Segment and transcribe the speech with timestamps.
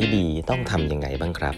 [0.00, 1.54] ที่ดีต้องทำยังไงบ้างครับ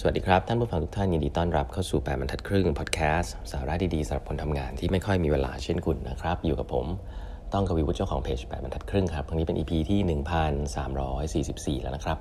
[0.00, 6.86] สวัสดีครับ ท่านผู้ฟังทุกท่านยินดีต้อนรับเข้าสู่แปดบรรทัดครึ่งพอดแคสต์สาระดี ๆสำหรับคนทำงานที่ไม่ค่อยมีเวลาเช่นคุณนะครับ อยู่กับผม
[7.52, 10.00] ต้องกวีวุฒิเจ้าของเพจแปดบรรทัดครึ่งครับครั้งนี้เป็น EP ที่
[11.78, 12.18] 1344 แล้วนะครับ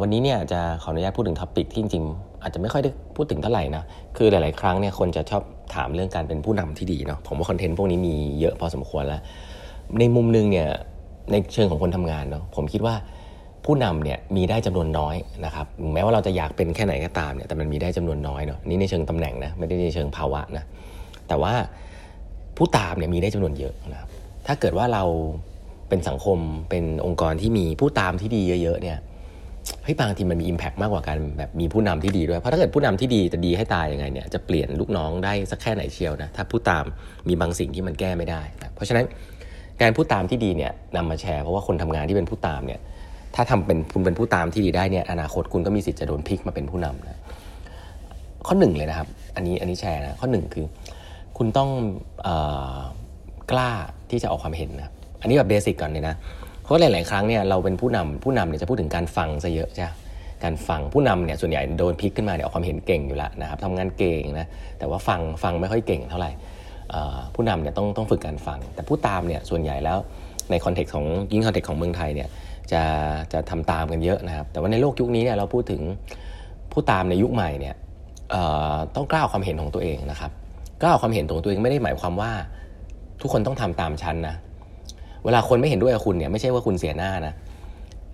[0.00, 3.82] วันนี้เนี่ยจะขออนุญาตพูดถึง topic ที่จริงๆอาจจะไม่ค่อยได้พูดถึงเท่าไหร่นะ
[4.16, 5.42] คือหลาย ๆ ครั้งเนี่ยคนจะชอบ
[5.74, 9.20] ถามเรื่องการเป็นผู้นำที่ดีเนาะผมว่า content พวกนี้มีเยอะพอสมควรแล้ว
[9.98, 10.68] ในมุมนึงเนี่ย
[11.32, 12.94] ในเชิงของคนทำงานเนาะผมคิดว่า
[13.64, 20.64] ผู้นำเนี่ยมีได้จำนวนน้อยนะครับแม้ว่าเราจะอยากเป็นแค่ไหนก็ตามเนี่ยแต่มันมีได้จำนวนน้อยเนาะนี่ในเชิงตำแหน่งนะไม่ได้ในเชิงภาวะนะ
[21.28, 21.52] แต่ว่า
[22.56, 24.08] ผู้ตามเนี่ยมีได้จำนวนเยอะนะครับ
[24.46, 25.04] ถ้าเกิดว่าเรา
[25.88, 26.38] เป็นสังคม
[26.70, 28.98] เป็นองค์กรที่มีผู้ตามที่ดีเยอะๆเนี่ย
[29.84, 36.84] เฮ้ยบางทีมันมี Impact มากกว่าการแบบมีผู้นำที่ดีด้วย เพราะถ้าเกิดผู้นำที่ดีจะดีให้ตายยังไงเนี่ยจะเปลี่ยนลูกน้องได้สักแค่ไหนเชียวนะถ้าผู้ตาม
[37.28, 39.04] มีบางสิ่งที่มันแก้ไม่ได้นะเพราะฉะนั้น
[39.80, 42.80] การผู้ตามที่ดีเนี่ยนำมาแชร์เพราะว่าคนทำงานที่เป็นผู้ตามเนี่ย
[43.34, 47.18] ถ้าทำเป็นคุณเป็นผู้ตามที่ดีได้เนี่ยอนาคตคุณก็มีสิทธิ์จะโดนพลิกมาเป็นผู้นำนะ
[48.46, 50.66] ข้อหนึ่งเลยนะครับ อันนี้อันนี้แชร์นะข้อหนึ่งคือ
[51.38, 51.70] คุณต้อง
[52.26, 52.28] อ
[53.50, 53.70] กล้า
[54.10, 54.88] ที่จะออกความเห็นนะ
[55.20, 56.14] อันนี้แบบเบสิกก่อนเลยนะ
[56.62, 59.88] เพราะหลาย ๆ ครั้งเนี่ยเราเป็นผู้นำผู้นำเนี่ยจะพูดถึงการฟังซะเยอะใช่
[60.44, 64.46] การฟังผู้นำเนี่ยส่วนใหญ่โดนพลิกขึ้นมาเนี่ยออกความเห็นเก่งอยู่แล้วนะครับทำงานเก่งนะ
[64.78, 66.30] แต่ว่าฟังฟังไม่ค่อยเก่งเท่าไหร่
[67.34, 69.98] ผู้นำเนี่ยต้องต้องฝึกการฟัง แต่ผู้ตามเนี่ยส่วนใหญ่แล้ว
[70.50, 72.28] ใน context ของยิ่ง context ของเมืองไทยเนี่ย
[72.72, 72.82] จะ
[73.32, 75.80] จะทำตามกันเยอะนะครับ แต่ว่าในโลกยุคนี้เนี่ยเราพูดถึง
[76.72, 77.74] ผู้ตามในยุคใหม่เนี่ย
[78.94, 80.30] ต้องกล้าความเห็นของตัวเองนะครับ
[80.82, 82.32] กล้าความเห็นของตัวเองไม่ได้หมายความว่า
[83.20, 84.34] ทุกคนต้องทำตามฉันนะ
[85.24, 87.34] เวลาคนไม่เห็นด้วยกับคุณเนี่ยไม่ใช่ว่าคุณเสียหน้านะ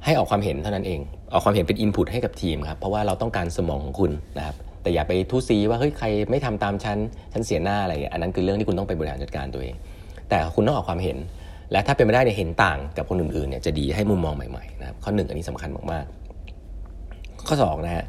[0.05, 1.01] ให้ออกความเห็นเท่านั้นเอง
[1.33, 6.99] ออกความเห็นเป็น input ให้กับทีมครับเพราะว่าเราต้องการสมองของคุณนะครับแต่อย่าไปทุซีว่าเฮ้ยใครไม่ทำตามชั้น
[7.33, 9.75] ฉันเสียหน้าอะไรอย่างเงี้ยอันนั้นคือเรื่องที่คุณต้องไปบริหารจัดการตัวเอง
[10.29, 11.17] แต่คุณต้องออกความเห็น
[11.73, 18.05] และถ้าเป็นไปได้เนี่ยเห็นต่างกับคนอื่นๆเนี่ยจะดีให้มุมมองใหม่ๆนะครับข้อหนึ่งอันนี้สำคัญมากๆ ข้อ2นะฮะ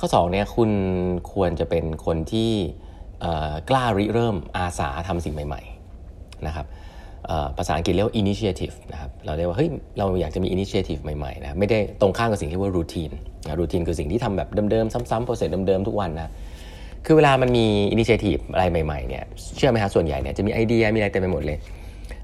[0.00, 0.70] ข้อ2เนี่ยคุณ
[1.32, 2.50] ควรจะเป็นคนที่
[3.70, 6.66] กล้าริเริ่มอาสาทำสิ่งใหม่ๆนะครับ
[7.58, 13.14] ภาษาอังกฤษเรียกว่า initiative นะครับเราเรียกว่าเฮ้ยเราอยากจะมี initiative ใหม่ๆนะไม่ได้ตรงข้ามกับสิ่งที่ว่า routine
[13.46, 16.30] นะ routine คือสิ่งที่ทำแบบเดิมๆ ซ้ำๆ process เดิมๆ ทุกวันนะ
[17.06, 19.24] คือเวลามันมีอินิเชทีฟอะไรใหม่ๆเนี่ย
[19.56, 21.58] เชื่อไหมครับส่วนใหญ่เนี่ยจะมีไอเดียมีอะไรเต็มไปหมดเลย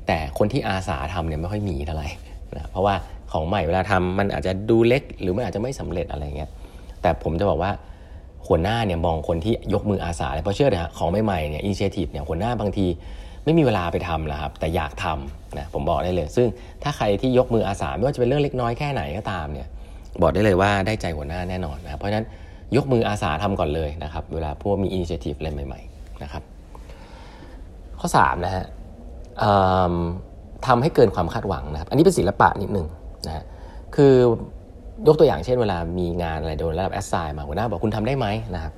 [0.07, 2.09] แต่คนที่อาสาทำเนี่ยไม่ค่อยมีเท่าไหร่
[2.57, 2.95] นะเพราะว่า
[3.33, 6.51] ของใหม่เวลาทำมันอาจจะดูเล็กหรือมันอาจจะไม่สำเร็จอะไรเงี้ย
[7.03, 7.71] แต่ผมจะบอกว่า
[8.47, 12.87] หัวหน้าเนี่ยมองคนที่ยกมืออาสาเลยเพราะเชื่อเลยฮะของใหม่ๆเนี่ยอินิเชทีฟเนี่ยหัวหน้าบางที
[13.45, 16.47] ไม่มีเวลาไปทำแล้วครับแต่อยากทำนะผมบอกได้เลย ซึ่ง
[16.83, 19.69] ถ้าใครที่ยกมืออาสาไม่ว่าจะเป็นเรื่องเล็กน้อยแค่ไหนก็ตามเนี่ย
[20.23, 22.27] บอกได้เลยว่าได้ใจหัวหน้าแน่นอนนะเพราะฉะนั้น
[22.77, 26.43] ยกมืออาสาทำก่อนเลยนะครับ เวลาพวกมี initiative อะไรใหม่ ๆ นะครับ
[28.01, 28.65] ข้อ3นะฮะ
[30.67, 32.87] ทำให้เกินความคาดหวังนะครับ อันนี้เป็นศิลปะนิดหนึ่ง
[33.27, 33.45] นะฮะ
[33.97, 34.15] คือ
[35.07, 38.73] ยกตัวอย่างเช่นเวลามีงานอะไรโดนระดับ assign มาหัวหน้าบอกคุณทำได้ไหมนะครับ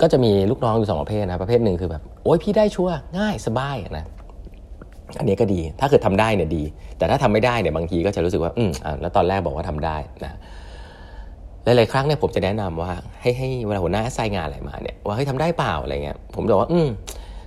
[0.00, 4.04] ก็จะมีลูกน้องอยู่สองประเภทนะประเภทหนึ่งคือแบบโอ้ยพี่ได้ชัวร์ง่ายสบายนะ
[5.18, 6.62] อันนี้ก็ดีถ้าเกิดทำได้เนี่ยดี
[6.98, 10.38] แต่ถ้าทำไม่ได้เนี่ยบางทีก็จะรู้สึกว่าอืมอแล้วตอนแรกบอกว่าทำได้นะ
[11.64, 16.88] หลายๆครั้งเนี่ยผมจะแนะนำว่าให้ให้เวลาหัวหน้าใส่งานอะไรมาเนี่ยว่าให้ทำได้เปล่าอะไรเงี้ยผมบอกว่าอืม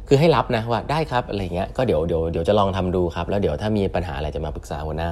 [0.07, 5.11] คือให้รับนะว่าได้ครับอะไรเงี้ยก็เดี๋ยวเดี๋ยวเดี๋ยวจะลองทำดูครับ แล้วเดี๋ยวถ้ามีปัญหาอะไรจะมาปรึกษาหัวหน้า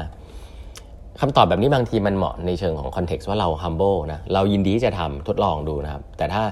[1.22, 6.44] คำตอบแบบนี้บางทีมันเหมาะในเชิงของคอนเท็กซ์ว่าเรา humble นะเรายินดีจะทำทดลองดูนะครับ แต่ถ้า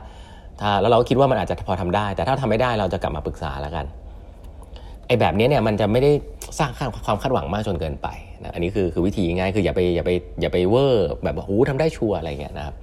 [0.62, 3.86] ถ้าแล้วเราคิดว่ามันอาจจะพอทำได้ แต่ถ้าทำไม่ได้เราจะกลับมาปรึกษาแล้วกัน
[5.08, 6.12] ไอ้แบบนี้เนี่ยมันจะไม่ได้
[6.60, 6.72] สร้าง
[7.06, 8.08] ความคาดหวังมากจนเกินไป
[8.44, 12.76] นะอันนี้คือคือวิธีง่ายคืออย่าไปอย่าไปอย่าไป over แบบหูทำได้ sure อะไรเงี้ยนะครับ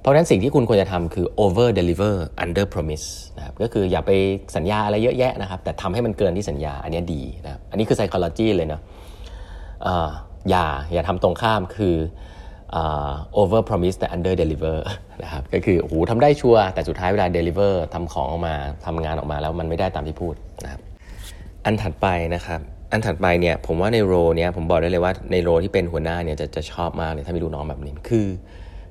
[0.00, 2.14] เพราะฉะนั้นสิ่งที่คุณควรจะทำคือ over deliver
[2.44, 4.10] under promise นะครับก็คืออย่าไป
[4.56, 8.80] สัญญาอะไรเยอะแยะนะครับ แต่ทำให้มันเกินที่สัญญาอันนี้ดีนะครับอันนี้คือ psychology เลยเนาะ
[10.50, 11.96] อย่าอย่าทำตรงข้ามคือ
[13.40, 14.78] over promise แต่ under deliver
[15.22, 18.54] นะครับก็คือโอ้โหทำได้ชัวร์แต่สุดท้ายเวลา deliver ทำของออกมา
[18.86, 20.34] ทำงานออกมาแล้วมันไม่ได้ตามที่พูด
[20.64, 20.80] นะครับ
[21.66, 22.60] อันถัดไปนะครับ
[22.92, 28.26] อันถัดไปเนี่ยผมว่าในโรเนี้ยผมบอกได้เลยว่าในโรที่เป็นหัวหน้าเนี่ยจะจะชอบมากเลยถ้ามีลูกน้องแบบนี้คือ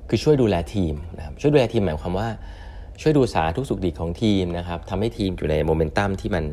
[0.08, 2.28] คือช่วยดูแลทีมนะครับช่วยดูแลทีมหมายความว่า
[3.00, 6.44] ช่วยดูสาทุกสุขดีของทีมนะครับทำให้ทีมอยู่ในโมเมนตัมที่มัน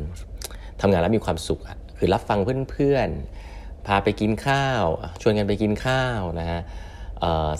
[0.80, 1.60] ทำงานแล้วมีความสุข
[1.98, 2.38] คือรับฟัง
[2.70, 4.84] เพื่อนๆ พาไปกินข้าว
[5.22, 6.60] ชวนกันไปกินข้าวนะฮะ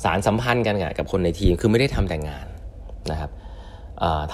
[0.04, 2.46] สารสัมพันธ์กันกับคนในทีมคือไม่ได้ทำแต่งาน
[3.10, 3.30] นะครับ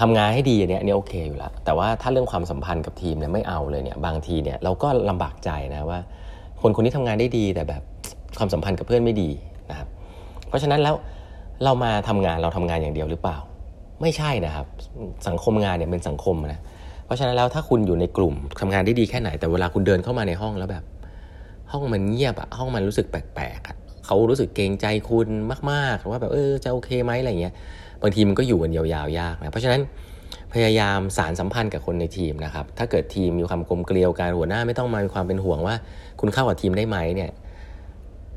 [0.01, 5.99] ทำงานให้ดีเนี่ยนี่โอเคอยู่แล้วแต่ว่าถ้าเรื่องความสัมพันธ์กับทีมเนี่ยไม่เอาเลยเนี่ยบางทีเนี่ยเราก็ลำบากใจนะว่า
[6.61, 7.81] คนคนนี้ทำงานได้ดีแต่แบบ
[8.37, 9.29] ความสัมพันธ์กับเพื่อนไม่ดี
[9.69, 9.87] นะครับ
[10.47, 10.95] เพราะฉะนั้นแล้ว
[11.63, 13.37] เรามาทำงานเราทำงานอย่างเดียวหรือเปล่า
[14.01, 14.65] ไม่ใช่นะครับ
[15.27, 16.59] สังคมงานเนี่ยเป็นสังคมนะ
[17.05, 20.83] เพราะฉะนั้นแล้วถ้าคุณอยู่ในกลุ่มทำงานได้ดีแค่ไหนแต่เวลาคุณเดินเข้ามาในห้องแล้วแบบ
[21.71, 23.75] ห้องมันเงียบอะห้องมันรู้สึกแปลกๆอะ
[24.05, 25.29] เขารู้สึกเกรงใจคุณ
[25.71, 27.53] มากๆว่าแบบเออจะโอเคไหมอะไรเงี้ย
[28.01, 29.81] บางทีมันก็อยู่กันยาวๆยากนะเพราะฉะนั้น
[30.53, 35.75] พยายามสารสัมพันธ์กับคนในทีมนะครับถ้าเกิดทีมมีความกลมเกลียวกันหัวหน้าไม่ต้องมามีความเป็นห่วงว่า
[36.19, 37.31] คุณเข้ากับทีมได้ไหมเนี่ย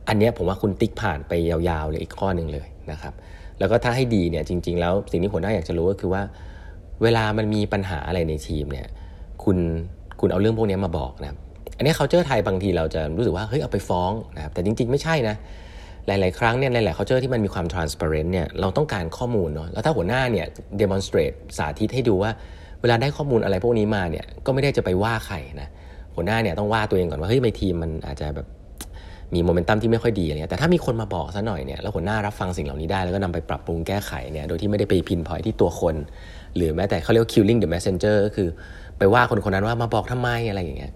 [0.08, 3.12] อันนี้ผมว่าคุณติ๊กผ่านไปยาวๆเลยอีกข้อหนึ่งเลยนะครับ
[3.58, 6.22] แล้วก็ถ้าให้ดีเนี่ยจริง ๆ แล้วสิ่งที่หัวหน้าอยากจะรู้ก็คือว่า
[7.02, 8.87] เวลามันมีปัญหาอะไรในทีมเนี่ย
[9.44, 9.58] คุณ
[10.20, 11.38] คุณเอาเรื่องพวกนี้มาบอกนะครับ
[11.76, 15.37] อันนี้เขาเจอไทยบางทีเราจะรู้สึกว่าเฮ้ยเอาไปฟ้องนะครับแต่จริง ๆ ไม่ใช่นะ
[16.06, 20.47] หลาย ๆ ครั้งเนี่ยหลาย ๆ culture ที่มันมีความ transparent เนี่ยเราต้องการข้อมูลเนาะแล้วถ้าหัวหน้าเนี่ย
[20.81, 22.31] demonstrate สาธิตให้ดูว่า
[22.81, 25.69] เวลาได้ข้อมูลอะไรพวกนี้มาเนี่ยก็ไม่ได้จะไปว่าใครนะ
[26.15, 28.47] หัวหน้าเนี่ยต้องว่าตัวเองก่อนว่าเฮ้ยในทีมมันอาจจะแบบ
[29.35, 35.94] มีโมเมนตัมที่ไม่ค่อยดีอะไรเงี้ยแต่ถ้ามีคนมาบอกซะหน่อยเนี่ยแล้วหัวหน้ารับฟังสิ่งเหล่านี้ได้แล้วก็นำไปปรับปรุงแก้ไขเนี่ยโดยที่ไม่ได้ไปพินพอยที่ตัวคน
[36.56, 38.49] หรือแม้แต่เขาเรียกว่า killing the messenger ก็คือ
[38.99, 40.93] ไปว่าคนคนนั้นว่ามาบอกทำไมอะไรอย่างเงี้ย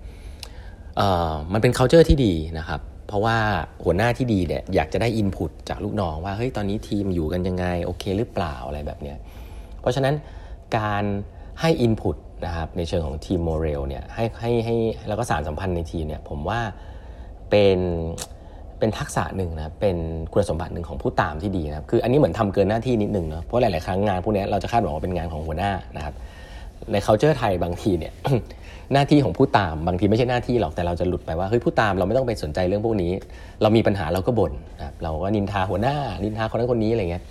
[1.53, 3.37] มันเป็น culture ที่ดีนะครับเพราะว่า
[3.85, 9.17] หัวหน้าที่ดีเนี่ยอยากจะได้อินพุตจากลูกน้องว่าเฮ้ยตอนนี้ทีมอยู่กันยังไงโอเคหรือเปล่าอะไรแบบเนี้ย
[9.81, 10.15] เพราะฉะนั้น
[10.77, 11.05] การ
[11.61, 12.17] ให้อินพุต
[12.47, 14.77] นะครับในเชิงของทีมโมเรลเนี่ยให้ให้ให้
[15.09, 16.61] แล้วก็สารสัมพันธ์ในทีมเนี่ยผมว่า
[17.51, 17.79] เป็น
[18.79, 19.97] เป็นทักษะหนึ่งนะเป็น
[20.33, 26.15] คุณสมบัติหนึ่งของผู้ตามที่ดีนะครับคืออันนี้เหมือนทำเกินหน้าที่นิดนึงเนาะเพราะหลาย ๆ ครั้งงานพวกนี้เราจะคาดหวังว่าเป็นงานของหัวหน้านะครับ
[26.93, 28.13] ใน culture ไทยบางทีเนี่ย
[28.93, 33.13] หน้าที่ของผู้ตามบางทีไม่ใช่หน้าที่หรอกแต่เราจะหลุดไปว่าเฮ้ยผู้ตามเราไม่ต้องไปสนใจเรื่องพวกนี้
[33.63, 37.23] เรามีปัญหาเราก็บ่นนะครับเราก็นินทาหัวหน้า นินทาคนนั้นคนนี้อะไรเงี้ย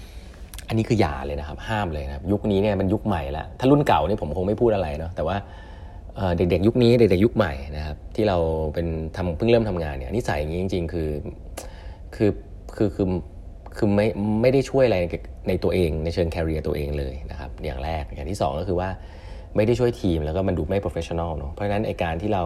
[0.68, 5.38] อันนี้คืออย่าเลยนะครับ ห้ามเลยนะครับยุคนี้เนี่ยมันยุคใหม่ละถ้ารุ่นเก่านี่ผมคงไม่พูดอะไรเนาะแต่ว่า
[6.38, 8.38] เด็กๆยุคนี้เด็กๆยุคใหม่นะครับ ที่เรา
[8.74, 11.10] เป็นทำเพิ่งเริ่มทำงานเนี่ยนิสัยอย่างนี้จริง ๆ คือ
[12.16, 12.32] คือ
[12.76, 13.08] คือคือ
[13.78, 14.08] คือไม่
[14.42, 14.98] ไม่ได้ช่วยอะไร
[15.48, 18.90] ในตัวเองในเชิงแคริเอร์ตัวเองเลยนะครับ อย่างแรกอย่างที่ 2 ก็คือว่า
[19.56, 22.44] ไม่ได้ช่วยทีมแล้วก็มันดูไม่ professional เนาะเพราะฉะนั้นไอการที่เรา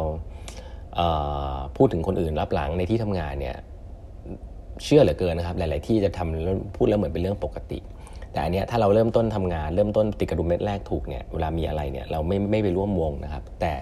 [1.77, 3.55] พูดถึงคนอื่นรับหลังในที่ทำงานเนี่ย
[4.83, 7.79] เชื่อเหลือเกินนะครับ หลาย ๆ ที่จะทำพูดแล้วเหมือนเป็นเรื่องปกติ
[8.31, 13.73] แต่อันเนี้ยถ้าเราเริ่มต้นทำงาน เริ่มต้นติดกระดุมเม็ดแรกถูกเนี่ยเวลามีอะไรเนี่ยเราไม่ไม่ไปร่วมวงนะครับ แต่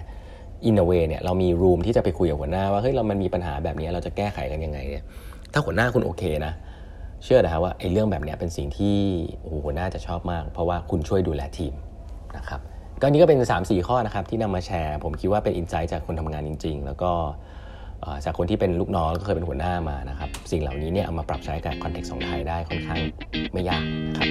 [0.66, 5.04] อินเวเนี่ยเรามีรูมที่จะไปคุยกับหัวหน้าว่าเฮ้ยเรามันมีปัญหาแบบนี้เราจะแก้ไขกันยังไงเนี่ย
[5.54, 6.54] ถ้าหัวหน้าคุณโอเคนะ
[7.24, 8.96] เชื่อนะครับว่าไอ้เรื่องแบบนี้เป็นสิ่งที่
[9.48, 11.74] หหัวหน้าจะชอบมาก เพราะว่าคุณช่วยดูแลทีม
[12.38, 12.62] นะครับ
[13.02, 17.12] ก็นี้ก็เป็น 3-4 ข้อนะครับที่นำมาแชร์ ผมคิดว่าเป็นอินไซต์จากคนทำงานจริง ๆ แล้วก็
[18.26, 23.00] จากคนที่เป็นลูกน้องก็เคยเป็นหัวหน้ามานะครับสิ่งเหล่านี้เนี่ยเอามาปรับใช้กับคอนเทกต์ของไทยได้ค่อนข้าง
[23.54, 24.28] ไม่ยากนะครับ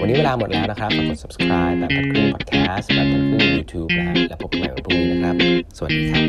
[0.00, 5.34] วันนี้เวลาหมดแล้วนะครับฝากกด subscribe แบบทัดครึ่ง podcast แบบทัดครึ่ง YouTube นะฮะแล้วพบกันใหม่วันพรุ่งนี้นะครับ
[5.76, 6.20] สวัสดีครั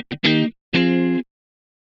[0.00, 0.01] บ